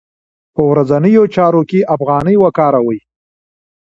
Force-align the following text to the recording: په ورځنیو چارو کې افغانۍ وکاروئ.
په 0.55 0.61
ورځنیو 0.71 1.23
چارو 1.35 1.61
کې 1.69 1.87
افغانۍ 1.95 2.35
وکاروئ. 2.39 2.99